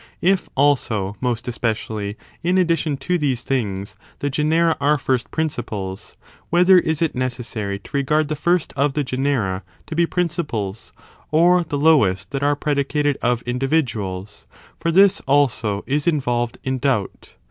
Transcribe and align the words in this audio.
If, 0.23 0.49
also, 0.55 1.15
'most 1.21 1.47
especially, 1.47 2.17
in 2.41 2.57
addition 2.57 2.97
to 2.97 3.19
these' 3.19 3.43
things, 3.43 3.95
the 4.17 4.31
genera 4.31 4.75
are 4.81 4.97
first 4.97 5.29
principles, 5.29 6.15
whether 6.49 6.79
is 6.79 7.03
it 7.03 7.13
necessary 7.13 7.77
to 7.77 7.91
regard 7.93 8.27
the 8.27 8.35
first 8.35 8.73
of 8.75 8.93
the 8.95 9.03
genera 9.03 9.61
to 9.85 9.95
be 9.95 10.07
principles, 10.07 10.91
or 11.29 11.63
the 11.63 11.77
lowest 11.77 12.31
that 12.31 12.41
are 12.41 12.55
predicated 12.55 13.15
of 13.21 13.43
individuals? 13.43 14.47
for 14.79 14.89
this, 14.89 15.19
also, 15.27 15.83
is 15.85 16.07
involved 16.07 16.57
in 16.63 16.79
doubt. 16.79 17.35